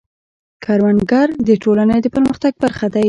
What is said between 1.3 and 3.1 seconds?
د ټولنې د پرمختګ برخه دی